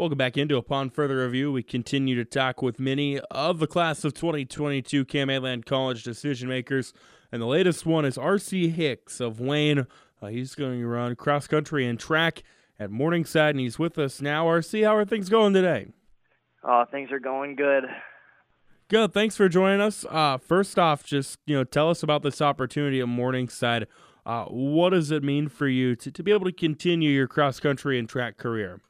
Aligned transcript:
Welcome 0.00 0.16
back 0.16 0.38
into 0.38 0.56
Upon 0.56 0.88
Further 0.88 1.26
Review. 1.26 1.52
We 1.52 1.62
continue 1.62 2.14
to 2.14 2.24
talk 2.24 2.62
with 2.62 2.80
many 2.80 3.20
of 3.30 3.58
the 3.58 3.66
class 3.66 4.02
of 4.02 4.14
2022 4.14 5.04
Land 5.42 5.66
College 5.66 6.04
decision 6.04 6.48
makers. 6.48 6.94
And 7.30 7.42
the 7.42 7.46
latest 7.46 7.84
one 7.84 8.06
is 8.06 8.16
R.C. 8.16 8.70
Hicks 8.70 9.20
of 9.20 9.40
Wayne. 9.40 9.86
Uh, 10.22 10.28
he's 10.28 10.54
going 10.54 10.80
to 10.80 10.86
run 10.86 11.16
cross 11.16 11.46
country 11.46 11.86
and 11.86 12.00
track 12.00 12.42
at 12.78 12.90
Morningside, 12.90 13.50
and 13.50 13.60
he's 13.60 13.78
with 13.78 13.98
us 13.98 14.22
now. 14.22 14.48
R.C., 14.48 14.80
how 14.80 14.96
are 14.96 15.04
things 15.04 15.28
going 15.28 15.52
today? 15.52 15.88
Uh, 16.64 16.86
things 16.86 17.12
are 17.12 17.20
going 17.20 17.54
good. 17.54 17.84
Good. 18.88 19.12
Thanks 19.12 19.36
for 19.36 19.50
joining 19.50 19.82
us. 19.82 20.06
Uh, 20.08 20.38
first 20.38 20.78
off, 20.78 21.04
just 21.04 21.38
you 21.44 21.54
know, 21.54 21.64
tell 21.64 21.90
us 21.90 22.02
about 22.02 22.22
this 22.22 22.40
opportunity 22.40 23.00
at 23.00 23.08
Morningside. 23.08 23.86
Uh, 24.24 24.46
what 24.46 24.90
does 24.90 25.10
it 25.10 25.22
mean 25.22 25.50
for 25.50 25.68
you 25.68 25.94
to, 25.96 26.10
to 26.10 26.22
be 26.22 26.32
able 26.32 26.46
to 26.46 26.52
continue 26.52 27.10
your 27.10 27.28
cross 27.28 27.60
country 27.60 27.98
and 27.98 28.08
track 28.08 28.38
career? 28.38 28.80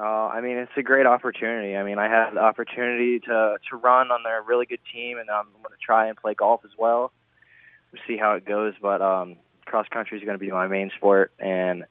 Uh, 0.00 0.28
I 0.28 0.40
mean, 0.40 0.56
it's 0.56 0.72
a 0.78 0.82
great 0.82 1.04
opportunity. 1.04 1.76
I 1.76 1.82
mean, 1.82 1.98
I 1.98 2.08
had 2.08 2.30
the 2.32 2.40
opportunity 2.40 3.20
to 3.20 3.56
to 3.70 3.76
run 3.76 4.10
on 4.10 4.22
their 4.22 4.42
really 4.42 4.64
good 4.64 4.80
team, 4.92 5.18
and 5.18 5.28
I'm 5.28 5.44
going 5.62 5.64
to 5.64 5.84
try 5.84 6.08
and 6.08 6.16
play 6.16 6.32
golf 6.32 6.62
as 6.64 6.70
well. 6.78 7.12
We'll 7.92 8.00
see 8.06 8.16
how 8.16 8.32
it 8.32 8.46
goes, 8.46 8.72
but 8.80 9.02
um, 9.02 9.36
cross 9.66 9.86
country 9.92 10.16
is 10.16 10.24
going 10.24 10.38
to 10.38 10.42
be 10.42 10.50
my 10.50 10.68
main 10.68 10.90
sport, 10.96 11.32
and 11.38 11.84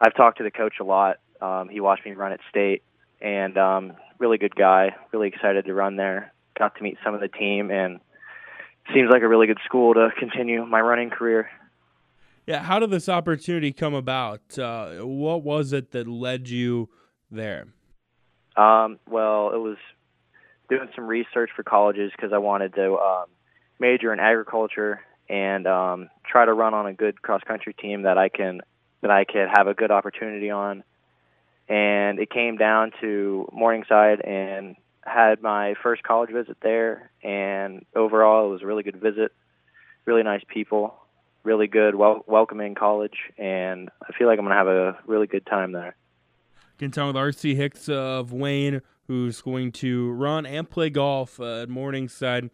I've 0.00 0.16
talked 0.16 0.38
to 0.38 0.44
the 0.44 0.50
coach 0.50 0.74
a 0.80 0.84
lot. 0.84 1.18
Um, 1.40 1.68
he 1.68 1.78
watched 1.78 2.04
me 2.04 2.12
run 2.12 2.32
at 2.32 2.40
state, 2.50 2.82
and 3.20 3.56
um, 3.56 3.92
really 4.18 4.38
good 4.38 4.56
guy. 4.56 4.96
Really 5.12 5.28
excited 5.28 5.64
to 5.66 5.74
run 5.74 5.94
there. 5.94 6.32
Got 6.58 6.74
to 6.76 6.82
meet 6.82 6.98
some 7.04 7.14
of 7.14 7.20
the 7.20 7.28
team, 7.28 7.70
and 7.70 8.00
seems 8.92 9.10
like 9.10 9.22
a 9.22 9.28
really 9.28 9.46
good 9.46 9.60
school 9.64 9.94
to 9.94 10.08
continue 10.18 10.66
my 10.66 10.80
running 10.80 11.10
career. 11.10 11.48
Yeah, 12.46 12.64
how 12.64 12.80
did 12.80 12.90
this 12.90 13.08
opportunity 13.08 13.72
come 13.72 13.94
about? 13.94 14.58
Uh, 14.58 14.96
what 15.02 15.44
was 15.44 15.72
it 15.72 15.92
that 15.92 16.08
led 16.08 16.48
you 16.48 16.88
there? 17.30 17.66
Um, 18.56 18.98
well, 19.08 19.52
it 19.52 19.58
was 19.58 19.76
doing 20.68 20.88
some 20.94 21.06
research 21.06 21.50
for 21.54 21.62
colleges 21.62 22.12
because 22.16 22.32
I 22.32 22.38
wanted 22.38 22.74
to 22.74 22.96
um, 22.96 23.26
major 23.78 24.12
in 24.12 24.20
agriculture 24.20 25.00
and 25.28 25.66
um, 25.66 26.10
try 26.26 26.44
to 26.44 26.52
run 26.52 26.74
on 26.74 26.86
a 26.86 26.92
good 26.92 27.20
cross 27.22 27.42
country 27.46 27.74
team 27.74 28.02
that 28.02 28.18
I 28.18 28.28
can 28.28 28.60
that 29.02 29.10
I 29.10 29.24
could 29.24 29.48
have 29.54 29.66
a 29.66 29.74
good 29.74 29.90
opportunity 29.90 30.50
on. 30.50 30.82
And 31.68 32.18
it 32.18 32.30
came 32.30 32.56
down 32.56 32.92
to 33.00 33.48
Morningside 33.52 34.20
and 34.20 34.76
had 35.02 35.42
my 35.42 35.74
first 35.82 36.02
college 36.02 36.30
visit 36.30 36.56
there. 36.62 37.10
And 37.22 37.84
overall, 37.94 38.46
it 38.46 38.50
was 38.50 38.62
a 38.62 38.66
really 38.66 38.82
good 38.82 39.00
visit. 39.00 39.32
Really 40.06 40.22
nice 40.22 40.42
people, 40.48 40.94
really 41.42 41.66
good, 41.66 41.94
wel- 41.94 42.24
welcoming 42.26 42.74
college, 42.74 43.16
and 43.38 43.90
I 44.02 44.12
feel 44.12 44.26
like 44.26 44.38
I'm 44.38 44.44
gonna 44.44 44.54
have 44.54 44.68
a 44.68 44.98
really 45.06 45.26
good 45.26 45.46
time 45.46 45.72
there. 45.72 45.96
Tell 46.78 47.06
with 47.06 47.16
RC 47.16 47.56
Hicks 47.56 47.88
of 47.88 48.32
Wayne, 48.32 48.82
who's 49.06 49.40
going 49.40 49.72
to 49.72 50.10
run 50.12 50.44
and 50.44 50.68
play 50.68 50.90
golf 50.90 51.38
uh, 51.40 51.62
at 51.62 51.68
Morningside. 51.68 52.50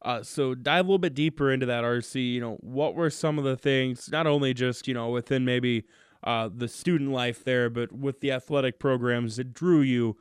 Uh, 0.00 0.22
so 0.22 0.54
dive 0.54 0.84
a 0.84 0.88
little 0.88 0.98
bit 0.98 1.14
deeper 1.14 1.50
into 1.50 1.66
that 1.66 1.82
RC. 1.82 2.32
You 2.34 2.40
know, 2.40 2.56
what 2.60 2.94
were 2.94 3.10
some 3.10 3.38
of 3.38 3.44
the 3.44 3.56
things, 3.56 4.10
not 4.10 4.26
only 4.26 4.54
just 4.54 4.86
you 4.86 4.94
know 4.94 5.10
within 5.10 5.44
maybe 5.44 5.84
uh, 6.22 6.48
the 6.54 6.68
student 6.68 7.10
life 7.10 7.44
there, 7.44 7.68
but 7.68 7.92
with 7.92 8.20
the 8.20 8.32
athletic 8.32 8.78
programs 8.78 9.36
that 9.36 9.52
drew 9.52 9.80
you 9.80 10.16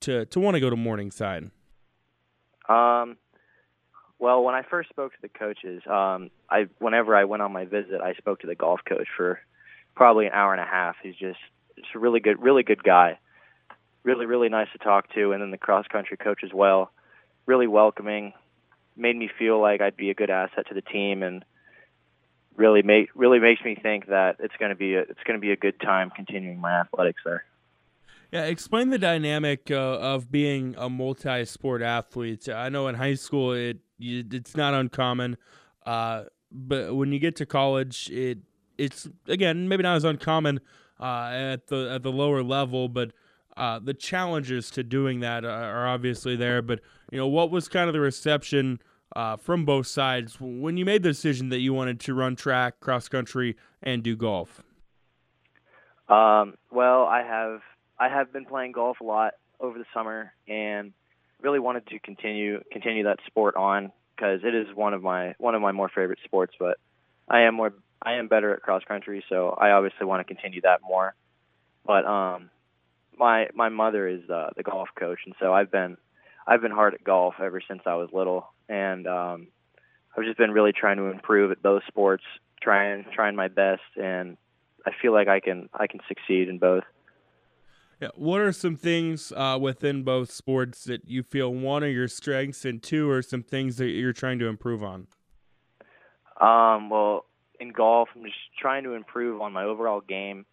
to 0.00 0.26
to 0.26 0.40
want 0.40 0.54
to 0.54 0.60
go 0.60 0.70
to 0.70 0.76
Morningside? 0.76 1.50
Um, 2.68 3.16
well, 4.18 4.44
when 4.44 4.54
I 4.54 4.62
first 4.62 4.88
spoke 4.90 5.12
to 5.12 5.18
the 5.20 5.28
coaches, 5.28 5.82
um, 5.86 6.30
I 6.48 6.66
whenever 6.78 7.16
I 7.16 7.24
went 7.24 7.42
on 7.42 7.52
my 7.52 7.64
visit, 7.64 8.00
I 8.00 8.14
spoke 8.14 8.40
to 8.40 8.46
the 8.46 8.54
golf 8.54 8.80
coach 8.88 9.08
for 9.16 9.40
probably 9.96 10.26
an 10.26 10.32
hour 10.32 10.52
and 10.52 10.60
a 10.60 10.66
half. 10.66 10.96
He's 11.02 11.16
just 11.16 11.38
just 11.76 11.94
a 11.94 11.98
really 11.98 12.20
good, 12.20 12.42
really 12.42 12.62
good 12.62 12.82
guy. 12.82 13.18
Really, 14.04 14.26
really 14.26 14.48
nice 14.48 14.68
to 14.72 14.78
talk 14.78 15.12
to, 15.14 15.32
and 15.32 15.40
then 15.40 15.50
the 15.50 15.58
cross 15.58 15.86
country 15.86 16.16
coach 16.16 16.40
as 16.42 16.50
well. 16.52 16.90
Really 17.46 17.68
welcoming, 17.68 18.32
made 18.96 19.16
me 19.16 19.30
feel 19.38 19.60
like 19.60 19.80
I'd 19.80 19.96
be 19.96 20.10
a 20.10 20.14
good 20.14 20.30
asset 20.30 20.66
to 20.68 20.74
the 20.74 20.82
team, 20.82 21.22
and 21.22 21.44
really 22.56 22.82
make 22.82 23.08
really 23.14 23.38
makes 23.38 23.62
me 23.64 23.76
think 23.80 24.06
that 24.08 24.36
it's 24.40 24.54
going 24.58 24.70
to 24.70 24.76
be 24.76 24.94
a, 24.94 25.00
it's 25.00 25.22
going 25.24 25.38
to 25.38 25.40
be 25.40 25.52
a 25.52 25.56
good 25.56 25.80
time 25.80 26.10
continuing 26.10 26.60
my 26.60 26.80
athletics 26.80 27.20
there. 27.24 27.44
Yeah, 28.32 28.44
explain 28.44 28.90
the 28.90 28.98
dynamic 28.98 29.70
uh, 29.70 29.74
of 29.74 30.32
being 30.32 30.74
a 30.78 30.88
multi-sport 30.88 31.82
athlete. 31.82 32.48
I 32.48 32.70
know 32.70 32.88
in 32.88 32.94
high 32.94 33.14
school 33.14 33.52
it 33.52 33.78
it's 33.98 34.56
not 34.56 34.74
uncommon, 34.74 35.36
uh, 35.86 36.24
but 36.50 36.96
when 36.96 37.12
you 37.12 37.18
get 37.18 37.36
to 37.36 37.46
college, 37.46 38.10
it 38.10 38.38
it's 38.78 39.08
again 39.28 39.68
maybe 39.68 39.82
not 39.82 39.96
as 39.96 40.04
uncommon 40.04 40.60
uh, 41.02 41.30
at 41.32 41.66
the 41.66 41.90
at 41.92 42.02
the 42.02 42.12
lower 42.12 42.42
level, 42.42 42.88
but 42.88 43.10
uh, 43.56 43.80
the 43.80 43.92
challenges 43.92 44.70
to 44.70 44.82
doing 44.82 45.20
that 45.20 45.44
are 45.44 45.86
obviously 45.86 46.36
there. 46.36 46.62
But 46.62 46.80
you 47.10 47.18
know, 47.18 47.26
what 47.26 47.50
was 47.50 47.68
kind 47.68 47.88
of 47.88 47.92
the 47.92 48.00
reception 48.00 48.80
uh, 49.16 49.36
from 49.36 49.64
both 49.64 49.86
sides 49.86 50.38
when 50.40 50.76
you 50.76 50.84
made 50.84 51.02
the 51.02 51.10
decision 51.10 51.48
that 51.50 51.58
you 51.58 51.74
wanted 51.74 52.00
to 52.00 52.14
run 52.14 52.36
track, 52.36 52.80
cross 52.80 53.08
country, 53.08 53.56
and 53.82 54.02
do 54.02 54.16
golf? 54.16 54.62
Um, 56.08 56.54
well, 56.70 57.04
I 57.04 57.22
have 57.22 57.60
I 57.98 58.08
have 58.08 58.32
been 58.32 58.44
playing 58.44 58.72
golf 58.72 59.00
a 59.00 59.04
lot 59.04 59.34
over 59.60 59.78
the 59.78 59.84
summer, 59.92 60.32
and 60.46 60.92
really 61.40 61.58
wanted 61.58 61.86
to 61.88 61.98
continue 61.98 62.62
continue 62.70 63.04
that 63.04 63.18
sport 63.26 63.56
on 63.56 63.90
because 64.14 64.40
it 64.44 64.54
is 64.54 64.68
one 64.74 64.94
of 64.94 65.02
my 65.02 65.34
one 65.38 65.54
of 65.54 65.60
my 65.60 65.72
more 65.72 65.88
favorite 65.88 66.20
sports. 66.24 66.54
But 66.58 66.78
I 67.28 67.42
am 67.42 67.54
more 67.54 67.74
I 68.02 68.14
am 68.14 68.28
better 68.28 68.52
at 68.52 68.62
cross 68.62 68.82
country, 68.86 69.24
so 69.28 69.50
I 69.50 69.70
obviously 69.70 70.06
want 70.06 70.26
to 70.26 70.34
continue 70.34 70.60
that 70.62 70.80
more. 70.82 71.14
But 71.86 72.04
um, 72.04 72.50
my 73.16 73.48
my 73.54 73.68
mother 73.68 74.08
is 74.08 74.28
uh, 74.28 74.50
the 74.56 74.62
golf 74.62 74.88
coach, 74.98 75.20
and 75.26 75.34
so 75.40 75.52
I've 75.52 75.70
been 75.70 75.96
I've 76.46 76.60
been 76.60 76.72
hard 76.72 76.94
at 76.94 77.04
golf 77.04 77.34
ever 77.40 77.60
since 77.66 77.82
I 77.86 77.94
was 77.94 78.10
little, 78.12 78.52
and 78.68 79.06
um, 79.06 79.48
I've 80.16 80.24
just 80.24 80.38
been 80.38 80.50
really 80.50 80.72
trying 80.72 80.96
to 80.98 81.04
improve 81.04 81.50
at 81.50 81.62
both 81.62 81.82
sports, 81.86 82.24
trying 82.60 83.04
trying 83.14 83.36
my 83.36 83.48
best, 83.48 83.82
and 83.96 84.36
I 84.86 84.90
feel 85.00 85.12
like 85.12 85.28
I 85.28 85.40
can 85.40 85.68
I 85.74 85.86
can 85.86 86.00
succeed 86.08 86.48
in 86.48 86.58
both. 86.58 86.84
Yeah. 88.00 88.08
What 88.16 88.40
are 88.40 88.52
some 88.52 88.74
things 88.74 89.32
uh, 89.36 89.56
within 89.60 90.02
both 90.02 90.32
sports 90.32 90.82
that 90.84 91.08
you 91.08 91.22
feel 91.22 91.54
one 91.54 91.84
are 91.84 91.88
your 91.88 92.08
strengths 92.08 92.64
and 92.64 92.82
two 92.82 93.08
are 93.08 93.22
some 93.22 93.44
things 93.44 93.76
that 93.76 93.90
you're 93.90 94.12
trying 94.12 94.40
to 94.40 94.48
improve 94.48 94.82
on? 94.82 95.06
Um, 96.40 96.90
well, 96.90 97.26
in 97.62 97.70
golf, 97.70 98.08
I'm 98.14 98.24
just 98.24 98.36
trying 98.58 98.82
to 98.84 98.94
improve 98.94 99.40
on 99.40 99.52
my 99.52 99.64
overall 99.64 100.00
game. 100.00 100.44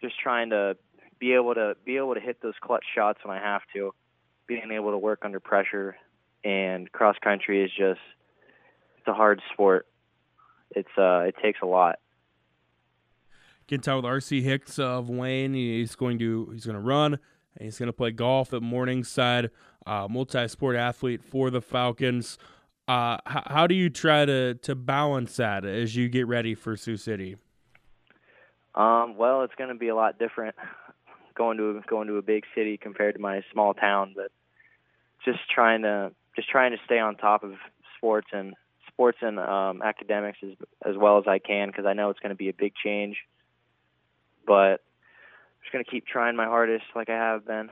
Just 0.00 0.18
trying 0.20 0.50
to 0.50 0.76
be 1.18 1.32
able 1.32 1.54
to 1.54 1.76
be 1.84 1.96
able 1.96 2.14
to 2.14 2.20
hit 2.20 2.40
those 2.40 2.54
clutch 2.62 2.84
shots 2.94 3.18
when 3.24 3.36
I 3.36 3.40
have 3.40 3.62
to, 3.74 3.92
being 4.46 4.70
able 4.70 4.92
to 4.92 4.98
work 4.98 5.20
under 5.24 5.40
pressure. 5.40 5.96
And 6.44 6.90
cross 6.92 7.16
country 7.22 7.64
is 7.64 7.70
just 7.76 8.00
it's 8.98 9.08
a 9.08 9.14
hard 9.14 9.42
sport. 9.52 9.86
It's 10.70 10.88
uh 10.96 11.24
it 11.26 11.34
takes 11.42 11.58
a 11.60 11.66
lot. 11.66 11.98
Get 13.66 13.82
tell 13.82 13.96
with 13.96 14.04
RC 14.04 14.42
Hicks 14.42 14.78
of 14.78 15.10
Wayne. 15.10 15.54
He's 15.54 15.96
going 15.96 16.18
to 16.20 16.50
he's 16.52 16.64
going 16.64 16.76
to 16.76 16.80
run 16.80 17.14
and 17.14 17.64
he's 17.64 17.78
going 17.78 17.88
to 17.88 17.92
play 17.92 18.12
golf 18.12 18.54
at 18.54 18.62
Morningside. 18.62 19.50
Uh, 19.84 20.06
multi-sport 20.08 20.76
athlete 20.76 21.22
for 21.22 21.50
the 21.50 21.62
Falcons. 21.62 22.38
Uh, 22.88 23.18
how, 23.26 23.42
how 23.46 23.66
do 23.66 23.74
you 23.74 23.90
try 23.90 24.24
to 24.24 24.54
to 24.54 24.74
balance 24.74 25.36
that 25.36 25.64
as 25.64 25.94
you 25.94 26.08
get 26.08 26.26
ready 26.26 26.54
for 26.54 26.76
Sioux 26.76 26.96
City? 26.96 27.36
Um, 28.74 29.16
well, 29.16 29.42
it's 29.42 29.54
going 29.56 29.68
to 29.68 29.76
be 29.76 29.88
a 29.88 29.94
lot 29.94 30.18
different 30.18 30.54
going 31.38 31.56
to 31.56 31.80
going 31.86 32.08
to 32.08 32.16
a 32.16 32.22
big 32.22 32.44
city 32.54 32.76
compared 32.76 33.14
to 33.14 33.20
my 33.20 33.42
small 33.52 33.72
town, 33.72 34.12
but 34.14 34.30
just 35.24 35.38
trying 35.48 35.82
to 35.82 36.10
just 36.36 36.50
trying 36.50 36.72
to 36.72 36.78
stay 36.84 36.98
on 36.98 37.16
top 37.16 37.44
of 37.44 37.54
sports 37.96 38.28
and 38.32 38.54
sports 38.88 39.18
and 39.22 39.38
um, 39.38 39.80
academics 39.82 40.38
as 40.42 40.56
as 40.84 40.96
well 40.96 41.18
as 41.18 41.24
I 41.26 41.38
can 41.38 41.68
because 41.68 41.86
I 41.86 41.94
know 41.94 42.10
it's 42.10 42.20
going 42.20 42.30
to 42.30 42.36
be 42.36 42.48
a 42.48 42.52
big 42.52 42.72
change. 42.84 43.16
But 44.46 44.80
I'm 44.80 45.62
just 45.62 45.72
going 45.72 45.84
to 45.84 45.90
keep 45.90 46.06
trying 46.06 46.36
my 46.36 46.46
hardest 46.46 46.84
like 46.94 47.08
I 47.08 47.16
have 47.16 47.46
been. 47.46 47.70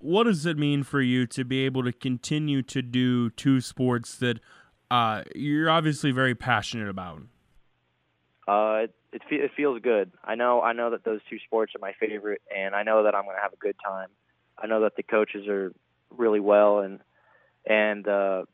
What 0.00 0.24
does 0.24 0.46
it 0.46 0.56
mean 0.56 0.82
for 0.82 1.00
you 1.00 1.26
to 1.26 1.44
be 1.44 1.64
able 1.66 1.84
to 1.84 1.92
continue 1.92 2.62
to 2.62 2.80
do 2.80 3.28
two 3.30 3.60
sports 3.60 4.16
that 4.16 4.40
uh, 4.90 5.22
you're 5.34 5.68
obviously 5.68 6.10
very 6.10 6.34
passionate 6.34 6.88
about? 6.88 7.22
Uh, 8.48 8.84
it, 8.84 8.94
it, 9.12 9.22
it 9.30 9.50
feels 9.54 9.80
good. 9.82 10.10
I 10.24 10.34
know 10.34 10.62
I 10.62 10.72
know 10.72 10.90
that 10.90 11.04
those 11.04 11.20
two 11.28 11.38
sports 11.44 11.74
are 11.76 11.80
my 11.80 11.92
favorite, 12.00 12.40
and 12.54 12.74
I 12.74 12.82
know 12.82 13.04
that 13.04 13.14
I'm 13.14 13.24
going 13.24 13.36
to 13.36 13.42
have 13.42 13.52
a 13.52 13.56
good 13.56 13.76
time. 13.84 14.08
I 14.58 14.66
know 14.66 14.80
that 14.82 14.96
the 14.96 15.02
coaches 15.02 15.46
are 15.48 15.72
really 16.16 16.40
well, 16.40 16.80
and 16.80 17.00
and 17.66 18.08
uh, 18.08 18.44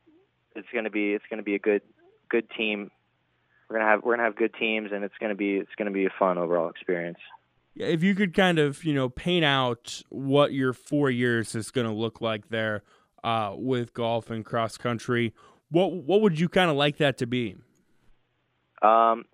it's 0.57 0.69
going 0.73 0.85
to 0.85 0.91
be 0.91 1.13
it's 1.13 1.25
going 1.31 1.39
to 1.39 1.45
be 1.45 1.55
a 1.55 1.61
good 1.61 1.83
good 2.29 2.51
team. 2.57 2.91
We're 3.69 3.79
gonna 3.79 3.89
have 3.89 4.03
we're 4.03 4.15
gonna 4.15 4.27
have 4.27 4.37
good 4.37 4.55
teams, 4.59 4.91
and 4.93 5.05
it's 5.05 5.15
gonna 5.21 5.35
be 5.35 5.57
it's 5.57 5.75
gonna 5.77 5.91
be 5.91 6.07
a 6.07 6.13
fun 6.19 6.39
overall 6.39 6.69
experience. 6.69 7.19
If 7.77 8.03
you 8.03 8.15
could 8.15 8.35
kind 8.35 8.59
of 8.59 8.85
you 8.85 8.95
know 8.95 9.09
paint 9.09 9.45
out 9.45 10.03
what 10.09 10.53
your 10.53 10.73
four 10.73 11.11
years 11.11 11.55
is 11.55 11.71
going 11.71 11.87
to 11.87 11.93
look 11.93 12.21
like 12.21 12.49
there 12.49 12.83
uh, 13.23 13.55
with 13.57 13.93
golf 13.93 14.31
and 14.31 14.45
cross 14.45 14.77
country, 14.77 15.35
what 15.71 15.93
what 15.93 16.21
would 16.21 16.41
you 16.41 16.49
kind 16.49 16.71
of 16.71 16.77
like 16.77 16.97
that 16.99 17.19
to 17.19 17.27
be? 17.27 17.57
Um, 18.83 19.25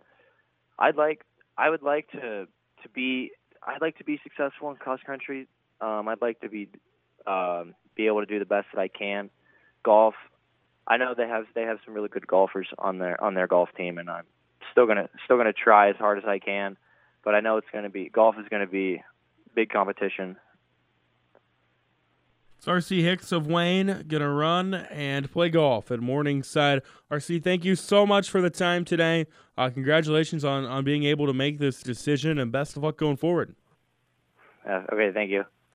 I'd 0.79 0.97
like 0.97 1.25
I 1.57 1.71
would 1.71 1.83
like 1.83 2.11
to 2.13 2.47
to 2.83 2.89
be 2.93 3.31
I'd 3.67 3.81
like 3.81 3.99
to 3.99 4.05
be 4.05 4.21
successful 4.23 4.71
in 4.71 4.77
cross 4.77 5.01
country. 5.07 5.47
Um, 5.81 6.09
I'd 6.09 6.23
like 6.23 6.41
to 6.41 6.49
be 6.49 6.69
um, 7.27 7.75
be 7.95 8.07
able 8.07 8.21
to 8.21 8.27
do 8.27 8.39
the 8.39 8.45
best 8.45 8.67
that 8.75 8.81
I 8.81 8.89
can. 8.89 9.31
Golf, 9.85 10.15
I 10.87 10.97
know 10.97 11.15
they 11.17 11.29
have 11.29 11.45
they 11.55 11.63
have 11.63 11.79
some 11.85 11.95
really 11.95 12.09
good 12.09 12.27
golfers 12.27 12.69
on 12.79 12.99
their 12.99 13.23
on 13.23 13.35
their 13.35 13.47
golf 13.47 13.69
team, 13.77 13.99
and 13.99 14.11
I'm 14.11 14.25
still 14.71 14.87
gonna 14.87 15.09
still 15.25 15.37
gonna 15.37 15.53
try 15.53 15.91
as 15.91 15.97
hard 15.97 16.19
as 16.19 16.25
I 16.25 16.39
can. 16.39 16.77
But 17.25 17.35
I 17.35 17.41
know 17.41 17.57
it's 17.57 17.69
gonna 17.73 17.91
be 17.91 18.09
golf 18.09 18.37
is 18.39 18.47
gonna 18.51 18.67
be 18.67 19.03
big 19.55 19.71
competition. 19.71 20.37
It's 22.59 22.67
RC 22.69 23.03
Hicks 23.03 23.33
of 23.33 23.47
Wayne 23.47 24.05
gonna 24.07 24.31
run 24.31 24.75
and 24.75 25.31
play 25.31 25.49
golf 25.49 25.91
at 25.91 26.01
Morningside. 26.01 26.83
RC, 27.11 27.43
thank 27.43 27.65
you 27.65 27.75
so 27.75 28.07
much 28.07 28.31
for 28.31 28.41
the 28.41 28.51
time 28.51 28.85
today. 28.85 29.27
Uh, 29.59 29.69
congratulations 29.71 30.45
on 30.45 30.65
on 30.65 30.85
being 30.85 31.05
able 31.05 31.27
to 31.27 31.33
make 31.33 31.59
this 31.59 31.83
decision, 31.83 32.39
and 32.39 32.53
best 32.53 32.77
of 32.77 32.83
luck 32.83 32.97
going 32.97 33.17
forward. 33.17 33.55
Uh, 34.69 34.83
okay, 34.93 35.11
thank 35.13 35.31
you. 35.31 35.45